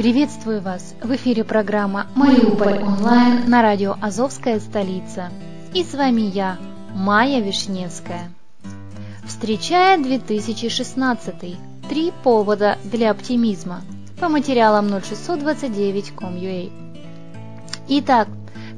Приветствую 0.00 0.62
вас! 0.62 0.94
В 1.02 1.14
эфире 1.16 1.44
программа 1.44 2.06
«Мариуполь 2.14 2.82
онлайн» 2.82 3.50
на 3.50 3.60
радио 3.60 3.96
«Азовская 4.00 4.58
столица». 4.58 5.28
И 5.74 5.84
с 5.84 5.92
вами 5.92 6.22
я, 6.22 6.56
Майя 6.94 7.42
Вишневская. 7.42 8.32
Встречая 9.26 10.02
2016. 10.02 11.58
Три 11.90 12.14
повода 12.24 12.78
для 12.82 13.10
оптимизма. 13.10 13.82
По 14.18 14.30
материалам 14.30 14.86
0629.com.ua. 14.86 16.72
Итак, 17.88 18.28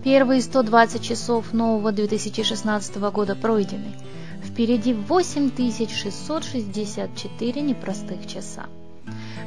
первые 0.02 0.42
120 0.42 1.04
часов 1.04 1.52
нового 1.52 1.92
2016 1.92 2.96
года 2.96 3.36
пройдены. 3.36 3.92
Впереди 4.42 4.92
8664 4.92 7.62
непростых 7.62 8.26
часа. 8.26 8.66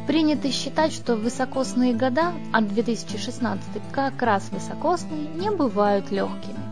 Принято 0.07 0.51
считать, 0.51 0.93
что 0.93 1.15
высокосные 1.15 1.93
года, 1.93 2.33
а 2.53 2.61
2016 2.61 3.63
как 3.91 4.21
раз 4.21 4.49
высокосные, 4.51 5.27
не 5.35 5.49
бывают 5.49 6.11
легкими. 6.11 6.65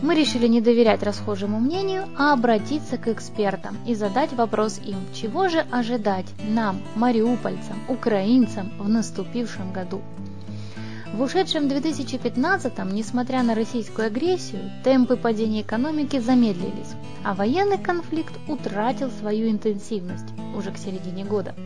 Мы 0.00 0.14
решили 0.14 0.46
не 0.46 0.60
доверять 0.60 1.02
расхожему 1.02 1.58
мнению, 1.58 2.08
а 2.16 2.32
обратиться 2.32 2.98
к 2.98 3.08
экспертам 3.08 3.76
и 3.84 3.94
задать 3.94 4.32
вопрос 4.32 4.80
им, 4.84 4.98
чего 5.12 5.48
же 5.48 5.66
ожидать 5.72 6.26
нам, 6.48 6.80
мариупольцам, 6.94 7.82
украинцам 7.88 8.72
в 8.78 8.88
наступившем 8.88 9.72
году. 9.72 10.00
В 11.12 11.22
ушедшем 11.22 11.64
2015-м, 11.64 12.94
несмотря 12.94 13.42
на 13.42 13.56
российскую 13.56 14.06
агрессию, 14.06 14.70
темпы 14.84 15.16
падения 15.16 15.62
экономики 15.62 16.20
замедлились, 16.20 16.94
а 17.24 17.34
военный 17.34 17.78
конфликт 17.78 18.34
утратил 18.46 19.10
свою 19.10 19.50
интенсивность 19.50 20.26
уже 20.54 20.70
к 20.70 20.78
середине 20.78 21.24
года. 21.24 21.56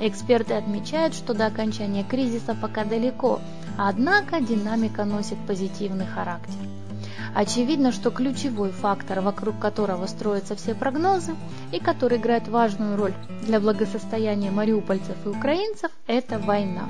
Эксперты 0.00 0.54
отмечают, 0.54 1.14
что 1.14 1.32
до 1.32 1.46
окончания 1.46 2.04
кризиса 2.04 2.54
пока 2.60 2.84
далеко, 2.84 3.40
однако 3.78 4.40
динамика 4.40 5.04
носит 5.04 5.38
позитивный 5.46 6.06
характер. 6.06 6.60
Очевидно, 7.34 7.92
что 7.92 8.10
ключевой 8.10 8.70
фактор, 8.70 9.20
вокруг 9.20 9.58
которого 9.58 10.06
строятся 10.06 10.56
все 10.56 10.74
прогнозы 10.74 11.34
и 11.70 11.78
который 11.78 12.18
играет 12.18 12.48
важную 12.48 12.96
роль 12.96 13.12
для 13.42 13.60
благосостояния 13.60 14.50
мариупольцев 14.50 15.16
и 15.24 15.28
украинцев, 15.28 15.90
это 16.06 16.38
война. 16.38 16.88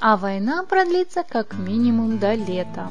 А 0.00 0.16
война 0.16 0.64
продлится 0.64 1.24
как 1.28 1.58
минимум 1.58 2.18
до 2.18 2.34
лета. 2.34 2.88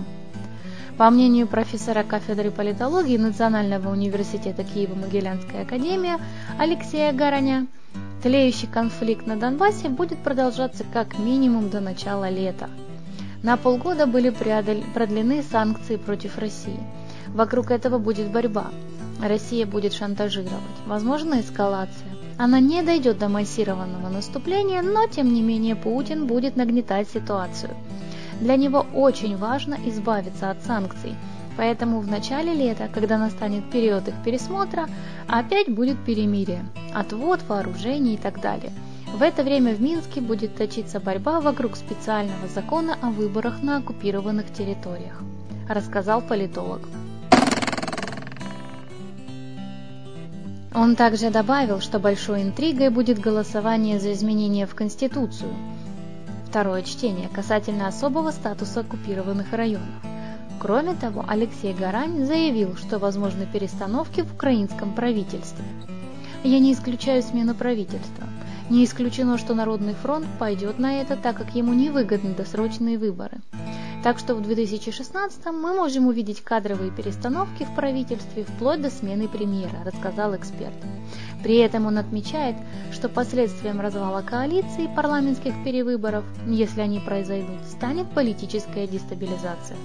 По 0.97 1.09
мнению 1.09 1.47
профессора 1.47 2.03
кафедры 2.03 2.49
политологии 2.49 3.17
Национального 3.17 3.89
университета 3.89 4.63
Киево-Могилянская 4.63 5.63
академия 5.63 6.19
Алексея 6.57 7.13
Гороня, 7.13 7.67
Тлеющий 8.21 8.67
конфликт 8.67 9.27
на 9.27 9.35
Донбассе 9.35 9.89
будет 9.89 10.17
продолжаться 10.19 10.83
как 10.91 11.19
минимум 11.19 11.69
до 11.69 11.79
начала 11.79 12.29
лета. 12.29 12.69
На 13.43 13.57
полгода 13.57 14.07
были 14.07 14.31
продлены 14.31 15.43
санкции 15.43 15.97
против 15.97 16.39
России. 16.39 16.79
Вокруг 17.27 17.69
этого 17.69 17.99
будет 17.99 18.31
борьба. 18.31 18.71
Россия 19.21 19.67
будет 19.67 19.93
шантажировать. 19.93 20.61
Возможна 20.87 21.41
эскалация. 21.41 22.09
Она 22.39 22.59
не 22.59 22.81
дойдет 22.81 23.19
до 23.19 23.29
массированного 23.29 24.09
наступления, 24.09 24.81
но 24.81 25.07
тем 25.07 25.31
не 25.31 25.41
менее 25.43 25.75
Путин 25.75 26.25
будет 26.25 26.55
нагнетать 26.55 27.07
ситуацию. 27.09 27.71
Для 28.41 28.55
него 28.55 28.85
очень 28.93 29.37
важно 29.37 29.77
избавиться 29.85 30.49
от 30.49 30.63
санкций– 30.63 31.15
Поэтому 31.57 31.99
в 31.99 32.07
начале 32.07 32.53
лета, 32.53 32.87
когда 32.93 33.17
настанет 33.17 33.69
период 33.71 34.07
их 34.07 34.13
пересмотра, 34.23 34.87
опять 35.27 35.67
будет 35.67 35.97
перемирие, 36.05 36.63
отвод 36.93 37.41
вооружений 37.47 38.13
и 38.13 38.17
так 38.17 38.39
далее. 38.39 38.71
В 39.07 39.23
это 39.23 39.43
время 39.43 39.73
в 39.73 39.81
Минске 39.81 40.21
будет 40.21 40.55
точиться 40.55 40.99
борьба 40.99 41.41
вокруг 41.41 41.75
специального 41.75 42.47
закона 42.47 42.95
о 43.01 43.09
выборах 43.09 43.63
на 43.63 43.77
оккупированных 43.77 44.53
территориях, 44.53 45.19
рассказал 45.67 46.21
политолог. 46.21 46.81
Он 50.75 50.95
также 50.95 51.31
добавил, 51.31 51.81
что 51.81 51.97
большой 51.97 52.43
интригой 52.43 52.89
будет 52.89 53.17
голосование 53.17 53.99
за 53.99 54.13
изменения 54.13 54.67
в 54.67 54.75
Конституцию. 54.75 55.49
Второе 56.47 56.83
чтение 56.83 57.29
касательно 57.29 57.87
особого 57.87 58.29
статуса 58.29 58.81
оккупированных 58.81 59.51
районов. 59.53 60.06
Кроме 60.59 60.95
того, 60.95 61.23
Алексей 61.27 61.73
Гарань 61.73 62.25
заявил, 62.25 62.75
что 62.75 62.97
возможны 62.97 63.45
перестановки 63.45 64.21
в 64.21 64.33
украинском 64.33 64.93
правительстве. 64.93 65.63
Я 66.43 66.59
не 66.59 66.73
исключаю 66.73 67.21
смену 67.21 67.53
правительства. 67.53 68.25
Не 68.69 68.83
исключено, 68.83 69.37
что 69.37 69.53
Народный 69.53 69.93
фронт 69.93 70.25
пойдет 70.39 70.79
на 70.79 70.99
это, 70.99 71.15
так 71.15 71.37
как 71.37 71.55
ему 71.55 71.73
невыгодны 71.73 72.33
досрочные 72.33 72.97
выборы. 72.97 73.37
Так 74.03 74.19
что 74.19 74.35
в 74.35 74.41
2016 74.41 75.45
мы 75.47 75.73
можем 75.73 76.07
увидеть 76.07 76.41
кадровые 76.41 76.91
перестановки 76.91 77.63
в 77.63 77.75
правительстве 77.75 78.43
вплоть 78.43 78.81
до 78.81 78.89
смены 78.89 79.27
премьера, 79.27 79.83
рассказал 79.85 80.35
эксперт. 80.35 80.75
При 81.43 81.57
этом 81.57 81.85
он 81.85 81.97
отмечает, 81.97 82.55
что 82.91 83.09
последствием 83.09 83.79
развала 83.79 84.21
коалиции 84.21 84.85
и 84.85 84.95
парламентских 84.95 85.53
перевыборов, 85.63 86.23
если 86.47 86.81
они 86.81 86.99
произойдут, 86.99 87.63
станет 87.69 88.09
политическая 88.11 88.87
дестабилизация. 88.87 89.77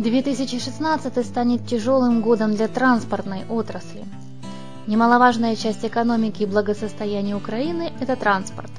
2016 0.00 1.26
станет 1.26 1.66
тяжелым 1.66 2.22
годом 2.22 2.54
для 2.54 2.68
транспортной 2.68 3.44
отрасли. 3.50 4.02
Немаловажная 4.86 5.56
часть 5.56 5.84
экономики 5.84 6.44
и 6.44 6.46
благосостояния 6.46 7.36
Украины– 7.36 7.92
это 8.00 8.16
транспорт. 8.16 8.70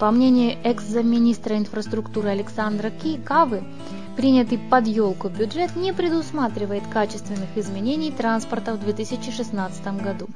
По 0.00 0.10
мнению 0.10 0.58
экс-замминистра 0.64 1.56
инфраструктуры 1.56 2.30
Александра 2.30 2.90
Ки 2.90 3.18
Кавы, 3.18 3.62
принятый 4.16 4.58
под 4.58 4.88
елку 4.88 5.28
бюджет 5.28 5.76
не 5.76 5.92
предусматривает 5.92 6.82
качественных 6.92 7.56
изменений 7.56 8.10
транспорта 8.10 8.74
в 8.74 8.80
2016 8.80 10.02
году. 10.02 10.26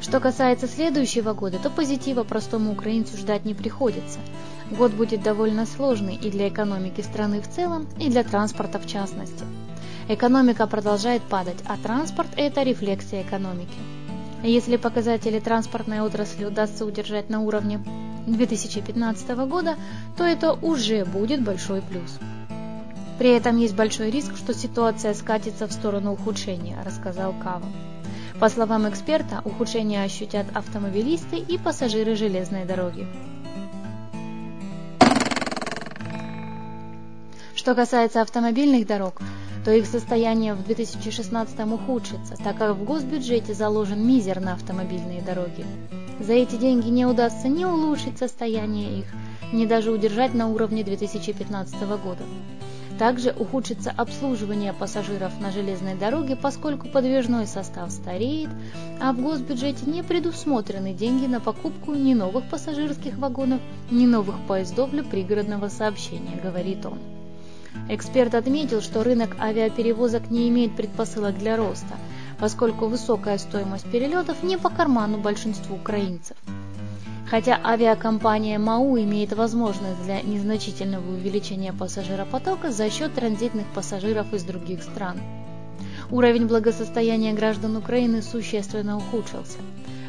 Что 0.00 0.18
касается 0.18 0.66
следующего 0.66 1.34
года, 1.34 1.58
то 1.58 1.68
позитива 1.68 2.24
простому 2.24 2.72
украинцу 2.72 3.18
ждать 3.18 3.44
не 3.44 3.52
приходится. 3.52 4.18
Год 4.70 4.92
будет 4.92 5.22
довольно 5.22 5.66
сложный 5.66 6.14
и 6.14 6.30
для 6.30 6.48
экономики 6.48 7.02
страны 7.02 7.42
в 7.42 7.48
целом, 7.48 7.86
и 7.98 8.08
для 8.08 8.24
транспорта 8.24 8.78
в 8.78 8.86
частности. 8.86 9.44
Экономика 10.08 10.66
продолжает 10.66 11.22
падать, 11.22 11.58
а 11.66 11.76
транспорт– 11.76 12.28
это 12.36 12.62
рефлексия 12.62 13.22
экономики. 13.22 13.76
Если 14.42 14.76
показатели 14.76 15.38
транспортной 15.38 16.00
отрасли 16.00 16.46
удастся 16.46 16.86
удержать 16.86 17.28
на 17.28 17.40
уровне 17.40 17.84
2015 18.26 19.28
года, 19.46 19.76
то 20.16 20.24
это 20.24 20.54
уже 20.54 21.04
будет 21.04 21.44
большой 21.44 21.82
плюс. 21.82 22.18
При 23.18 23.30
этом 23.30 23.58
есть 23.58 23.76
большой 23.76 24.10
риск, 24.10 24.34
что 24.36 24.54
ситуация 24.54 25.12
скатится 25.12 25.66
в 25.66 25.72
сторону 25.72 26.14
ухудшения, 26.14 26.82
рассказал 26.82 27.34
Кава. 27.34 27.66
По 28.40 28.48
словам 28.48 28.88
эксперта, 28.88 29.42
ухудшение 29.44 30.02
ощутят 30.02 30.46
автомобилисты 30.54 31.36
и 31.36 31.58
пассажиры 31.58 32.16
железной 32.16 32.64
дороги. 32.64 33.06
Что 37.54 37.74
касается 37.74 38.22
автомобильных 38.22 38.86
дорог, 38.86 39.20
то 39.62 39.70
их 39.70 39.84
состояние 39.84 40.54
в 40.54 40.64
2016 40.64 41.60
ухудшится, 41.66 42.34
так 42.42 42.56
как 42.56 42.76
в 42.76 42.84
госбюджете 42.84 43.52
заложен 43.52 44.06
мизер 44.06 44.40
на 44.40 44.54
автомобильные 44.54 45.20
дороги. 45.20 45.66
За 46.18 46.32
эти 46.32 46.56
деньги 46.56 46.88
не 46.88 47.04
удастся 47.04 47.46
ни 47.48 47.66
улучшить 47.66 48.16
состояние 48.16 49.00
их, 49.00 49.06
ни 49.52 49.66
даже 49.66 49.90
удержать 49.90 50.32
на 50.32 50.48
уровне 50.48 50.82
2015 50.82 51.74
года. 52.02 52.24
Также 53.00 53.30
ухудшится 53.30 53.94
обслуживание 53.96 54.74
пассажиров 54.74 55.40
на 55.40 55.50
железной 55.50 55.94
дороге, 55.94 56.36
поскольку 56.36 56.86
подвижной 56.86 57.46
состав 57.46 57.90
стареет, 57.90 58.50
а 59.00 59.14
в 59.14 59.22
госбюджете 59.22 59.90
не 59.90 60.02
предусмотрены 60.02 60.92
деньги 60.92 61.24
на 61.24 61.40
покупку 61.40 61.94
ни 61.94 62.12
новых 62.12 62.44
пассажирских 62.50 63.16
вагонов, 63.16 63.62
ни 63.90 64.04
новых 64.04 64.38
поездов 64.46 64.90
для 64.90 65.02
пригородного 65.02 65.68
сообщения, 65.68 66.38
говорит 66.44 66.84
он. 66.84 66.98
Эксперт 67.88 68.34
отметил, 68.34 68.82
что 68.82 69.02
рынок 69.02 69.34
авиаперевозок 69.40 70.30
не 70.30 70.50
имеет 70.50 70.76
предпосылок 70.76 71.38
для 71.38 71.56
роста, 71.56 71.94
поскольку 72.38 72.84
высокая 72.84 73.38
стоимость 73.38 73.90
перелетов 73.90 74.42
не 74.42 74.58
по 74.58 74.68
карману 74.68 75.16
большинству 75.16 75.76
украинцев. 75.76 76.36
Хотя 77.30 77.60
авиакомпания 77.62 78.58
МАУ 78.58 78.98
имеет 78.98 79.32
возможность 79.34 80.02
для 80.02 80.20
незначительного 80.20 81.08
увеличения 81.12 81.72
пассажиропотока 81.72 82.72
за 82.72 82.90
счет 82.90 83.14
транзитных 83.14 83.66
пассажиров 83.68 84.34
из 84.34 84.42
других 84.42 84.82
стран. 84.82 85.20
Уровень 86.10 86.48
благосостояния 86.48 87.32
граждан 87.32 87.76
Украины 87.76 88.20
существенно 88.20 88.96
ухудшился. 88.96 89.58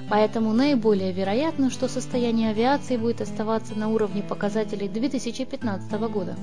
Поэтому 0.09 0.51
наиболее 0.51 1.11
вероятно, 1.11 1.69
что 1.69 1.87
состояние 1.87 2.49
авиации 2.49 2.97
будет 2.97 3.21
оставаться 3.21 3.75
на 3.75 3.89
уровне 3.89 4.23
показателей 4.23 4.89
2015 4.89 5.91
года. 6.09 6.35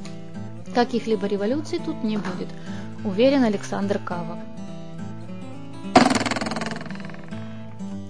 Каких-либо 0.76 1.26
революций 1.26 1.80
тут 1.84 2.04
не 2.04 2.18
будет, 2.18 2.48
уверен 3.04 3.42
Александр 3.42 3.98
Кава. 3.98 4.38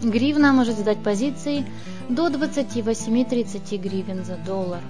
Гривна 0.03 0.53
может 0.53 0.77
сдать 0.77 1.03
позиции 1.03 1.65
до 2.09 2.29
28-30 2.29 3.77
гривен 3.77 4.25
за 4.25 4.37
доллар. 4.37 4.81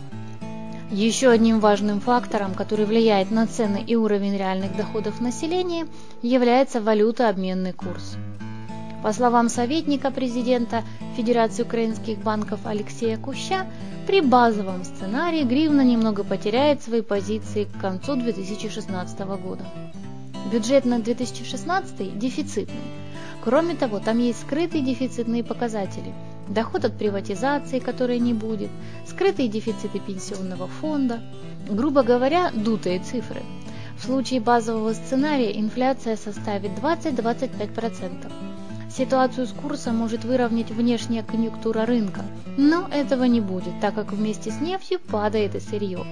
Еще 0.90 1.28
одним 1.28 1.60
важным 1.60 2.00
фактором, 2.00 2.54
который 2.54 2.86
влияет 2.86 3.30
на 3.30 3.46
цены 3.46 3.82
и 3.86 3.96
уровень 3.96 4.36
реальных 4.36 4.76
доходов 4.76 5.20
населения, 5.20 5.86
является 6.22 6.80
валютообменный 6.80 7.72
курс. 7.72 8.16
По 9.02 9.12
словам 9.12 9.48
советника 9.48 10.10
президента 10.10 10.82
Федерации 11.16 11.62
украинских 11.62 12.18
банков 12.18 12.60
Алексея 12.64 13.16
Куща, 13.18 13.66
при 14.06 14.20
базовом 14.20 14.84
сценарии 14.84 15.42
гривна 15.42 15.82
немного 15.82 16.24
потеряет 16.24 16.82
свои 16.82 17.02
позиции 17.02 17.64
к 17.64 17.80
концу 17.80 18.16
2016 18.16 19.18
года. 19.42 19.64
Бюджет 20.50 20.84
на 20.84 21.00
2016 21.00 22.18
дефицитный. 22.18 22.74
Кроме 23.44 23.74
того, 23.74 23.98
там 23.98 24.18
есть 24.18 24.40
скрытые 24.40 24.82
дефицитные 24.82 25.44
показатели– 25.44 26.14
доход 26.48 26.84
от 26.84 26.96
приватизации, 26.96 27.78
которой 27.78 28.18
не 28.18 28.34
будет, 28.34 28.70
скрытые 29.06 29.48
дефициты 29.48 29.98
пенсионного 29.98 30.66
фонда, 30.66 31.20
грубо 31.68 32.02
говоря, 32.02 32.50
дутые 32.52 33.00
цифры. 33.00 33.42
В 33.98 34.04
случае 34.04 34.40
базового 34.40 34.92
сценария 34.92 35.58
инфляция 35.58 36.16
составит 36.16 36.70
20-25%. 36.72 38.30
Ситуацию 38.90 39.46
с 39.46 39.52
курсом 39.52 39.96
может 39.96 40.24
выровнять 40.24 40.70
внешняя 40.70 41.22
конъюнктура 41.22 41.84
рынка, 41.84 42.22
но 42.56 42.88
этого 42.90 43.24
не 43.24 43.40
будет, 43.40 43.80
так 43.80 43.94
как 43.94 44.12
вместе 44.12 44.50
с 44.50 44.60
нефтью 44.60 44.98
падает 45.00 45.54
и 45.54 45.60
сырье. 45.60 46.04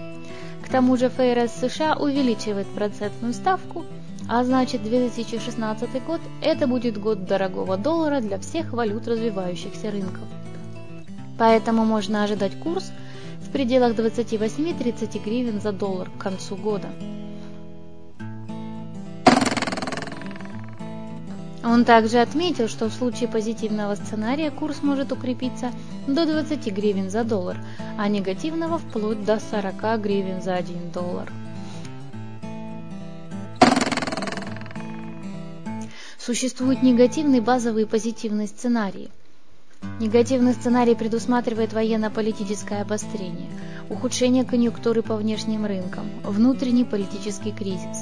К 0.64 0.68
тому 0.68 0.96
же 0.96 1.08
ФРС 1.08 1.52
США 1.60 1.96
увеличивает 1.96 2.66
процентную 2.66 3.32
ставку, 3.32 3.86
а 4.28 4.44
значит 4.44 4.82
2016 4.82 6.04
год– 6.04 6.20
это 6.42 6.66
будет 6.66 6.98
год 6.98 7.26
дорогого 7.26 7.76
доллара 7.76 8.20
для 8.20 8.38
всех 8.38 8.72
валют 8.72 9.06
развивающихся 9.06 9.90
рынков. 9.90 10.24
Поэтому 11.38 11.84
можно 11.84 12.24
ожидать 12.24 12.58
курс 12.58 12.90
в 13.40 13.50
пределах 13.50 13.92
28-30 13.94 15.22
гривен 15.22 15.60
за 15.60 15.72
доллар 15.72 16.10
к 16.10 16.22
концу 16.22 16.56
года. 16.56 16.88
Он 21.64 21.84
также 21.84 22.18
отметил, 22.18 22.68
что 22.68 22.88
в 22.88 22.92
случае 22.92 23.28
позитивного 23.28 23.96
сценария 23.96 24.50
курс 24.50 24.82
может 24.82 25.10
укрепиться 25.10 25.72
до 26.06 26.24
20 26.24 26.72
гривен 26.72 27.10
за 27.10 27.24
доллар, 27.24 27.58
а 27.98 28.08
негативного 28.08 28.78
вплоть 28.78 29.24
до 29.24 29.40
40 29.40 30.00
гривен 30.00 30.40
за 30.42 30.54
1 30.54 30.92
доллар. 30.92 31.28
Существуют 36.26 36.82
негативный, 36.82 37.38
базовый 37.38 37.84
и 37.84 37.86
позитивный 37.86 38.48
сценарии. 38.48 39.10
Негативный 40.00 40.54
сценарий 40.54 40.96
предусматривает 40.96 41.72
военно-политическое 41.72 42.82
обострение, 42.82 43.48
ухудшение 43.90 44.44
конъюнктуры 44.44 45.02
по 45.02 45.14
внешним 45.14 45.66
рынкам, 45.66 46.10
внутренний 46.24 46.82
политический 46.82 47.52
кризис. 47.52 47.98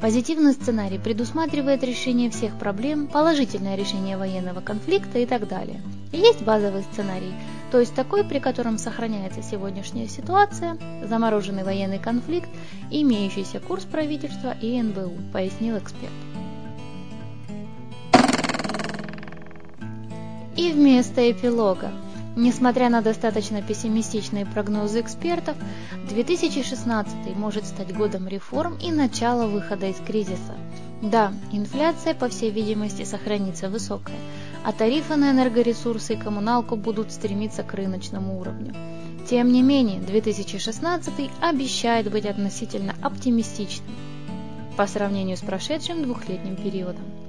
Позитивный 0.00 0.54
сценарий 0.54 0.98
предусматривает 0.98 1.84
решение 1.84 2.28
всех 2.30 2.58
проблем, 2.58 3.06
положительное 3.06 3.76
решение 3.76 4.16
военного 4.16 4.60
конфликта 4.60 5.20
и 5.20 5.26
так 5.26 5.46
далее. 5.46 5.80
И 6.10 6.16
есть 6.16 6.42
базовый 6.42 6.82
сценарий, 6.92 7.32
то 7.70 7.78
есть 7.78 7.94
такой, 7.94 8.24
при 8.24 8.40
котором 8.40 8.78
сохраняется 8.78 9.44
сегодняшняя 9.44 10.08
ситуация, 10.08 10.76
замороженный 11.04 11.62
военный 11.62 12.00
конфликт 12.00 12.48
имеющийся 12.90 13.60
курс 13.60 13.84
правительства 13.84 14.56
и 14.60 14.82
НБУ, 14.82 15.12
пояснил 15.32 15.78
эксперт. 15.78 16.10
И 20.60 20.72
вместо 20.72 21.30
эпилога. 21.30 21.90
Несмотря 22.36 22.90
на 22.90 23.00
достаточно 23.00 23.62
пессимистичные 23.62 24.44
прогнозы 24.44 25.00
экспертов, 25.00 25.56
2016 26.06 27.34
может 27.34 27.64
стать 27.64 27.96
годом 27.96 28.28
реформ 28.28 28.76
и 28.76 28.92
начала 28.92 29.46
выхода 29.46 29.86
из 29.86 29.96
кризиса. 29.96 30.54
Да, 31.00 31.32
инфляция, 31.50 32.12
по 32.12 32.28
всей 32.28 32.50
видимости, 32.50 33.04
сохранится 33.04 33.70
высокая, 33.70 34.18
а 34.62 34.72
тарифы 34.72 35.16
на 35.16 35.30
энергоресурсы 35.30 36.12
и 36.12 36.18
коммуналку 36.18 36.76
будут 36.76 37.10
стремиться 37.10 37.62
к 37.62 37.72
рыночному 37.72 38.38
уровню. 38.38 38.74
Тем 39.30 39.50
не 39.50 39.62
менее, 39.62 40.02
2016 40.02 41.30
обещает 41.40 42.10
быть 42.10 42.26
относительно 42.26 42.94
оптимистичным 43.00 43.94
по 44.76 44.86
сравнению 44.86 45.38
с 45.38 45.40
прошедшим 45.40 46.02
двухлетним 46.02 46.56
периодом. 46.56 47.19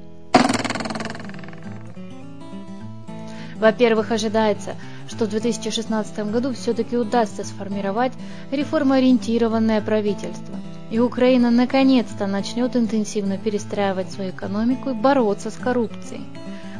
Во-первых, 3.61 4.11
ожидается, 4.11 4.75
что 5.07 5.25
в 5.25 5.29
2016 5.29 6.31
году 6.31 6.51
все-таки 6.51 6.97
удастся 6.97 7.43
сформировать 7.43 8.11
реформоориентированное 8.51 9.81
правительство. 9.81 10.55
и 10.89 10.97
Украина 10.97 11.51
наконец-то 11.51 12.25
начнет 12.25 12.75
интенсивно 12.75 13.37
перестраивать 13.37 14.11
свою 14.11 14.31
экономику 14.31 14.89
и 14.89 14.93
бороться 14.93 15.51
с 15.51 15.55
коррупцией. 15.57 16.25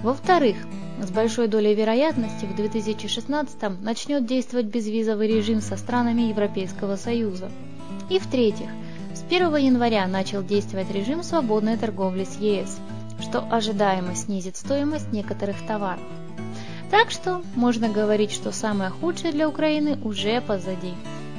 Во-вторых, 0.02 0.58
с 1.00 1.12
большой 1.12 1.48
долей 1.48 1.76
вероятности 1.76 2.46
в 2.46 2.56
2016 2.56 3.80
начнет 3.82 4.26
действовать 4.26 4.66
безвизовый 4.66 5.28
режим 5.28 5.62
со 5.62 5.78
странами 5.78 6.24
Европейского 6.24 6.96
Союза. 6.96 7.52
И 8.10 8.18
в-третьих, 8.18 8.70
с 9.14 9.24
1 9.30 9.56
января 9.56 10.08
начал 10.08 10.44
действовать 10.44 10.92
режим 10.92 11.22
свободной 11.22 11.78
торговли 11.78 12.26
с 12.26 12.38
ЕС, 12.40 12.80
что 13.22 13.48
ожидаемо 13.52 14.16
снизит 14.16 14.58
стоимость 14.58 15.14
некоторых 15.14 15.56
товаров. 15.68 16.02
Так 16.92 17.10
что 17.10 17.42
можно 17.56 17.90
говорить, 17.90 18.32
что 18.32 18.52
самое 18.52 18.92
худшее 18.92 19.32
для 19.32 19.50
Украины 19.50 19.98
уже 20.04 20.42
позади 20.42 20.94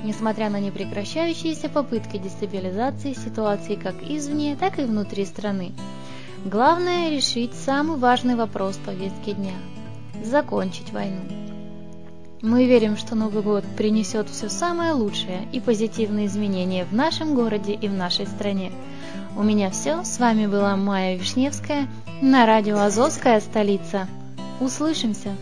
несмотря 0.05 0.51
на 0.51 0.61
непрекращающиеся 0.61 1.69
попытки 1.69 2.19
дестабилизации 2.19 3.15
ситуации 3.15 3.77
как 3.77 3.95
извне, 4.03 4.57
так 4.59 4.79
и 4.79 4.85
внутри 4.85 5.25
страны. 5.25 5.73
Главное– 6.45 7.11
решить 7.11 7.55
самый 7.55 7.99
важный 7.99 8.35
вопрос 8.35 8.77
повестки 8.85 9.33
дня– 9.33 9.55
закончить 10.25 10.93
войну. 10.93 11.21
Мы 12.41 12.67
верим, 12.67 12.97
что 12.97 13.15
Новый 13.15 13.45
год 13.45 13.65
принесет 13.77 14.29
все 14.29 14.49
самое 14.49 14.93
лучшее 14.93 15.47
и 15.53 15.61
позитивные 15.61 16.27
изменения 16.27 16.85
в 16.85 16.93
нашем 16.93 17.37
городе 17.37 17.73
и 17.73 17.87
в 17.87 17.93
нашей 17.93 18.27
стране. 18.27 18.73
У 19.37 19.45
меня 19.45 19.71
все. 19.71 20.03
С 20.03 20.19
вами 20.19 20.47
была 20.47 20.77
Майя 20.77 21.17
Вишневская 21.17 21.87
на 22.21 22.45
радио 22.45 22.79
«Азовская 22.79 23.41
столица». 23.41 24.09
Услышимся! 24.63 25.37